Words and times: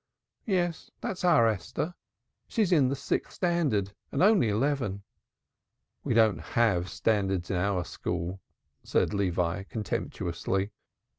"Yes, 0.47 0.89
that's 0.99 1.23
our 1.23 1.47
Esther 1.47 1.93
she's 2.47 2.71
in 2.71 2.87
the 2.87 2.95
sixth 2.95 3.33
standard 3.33 3.93
and 4.11 4.23
only 4.23 4.49
eleven." 4.49 5.03
"We 6.03 6.15
don't 6.15 6.41
have 6.41 6.89
standards 6.89 7.51
in 7.51 7.57
our 7.57 7.85
school!" 7.85 8.41
said 8.83 9.13
Levi 9.13 9.61
contemptuously. 9.65 10.71